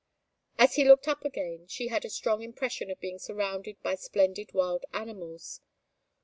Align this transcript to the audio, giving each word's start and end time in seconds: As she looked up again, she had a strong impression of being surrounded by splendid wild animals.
As 0.57 0.73
she 0.73 0.83
looked 0.83 1.07
up 1.07 1.23
again, 1.23 1.67
she 1.67 1.89
had 1.89 2.03
a 2.05 2.09
strong 2.09 2.41
impression 2.41 2.89
of 2.89 2.99
being 2.99 3.19
surrounded 3.19 3.79
by 3.83 3.93
splendid 3.93 4.51
wild 4.51 4.83
animals. 4.93 5.61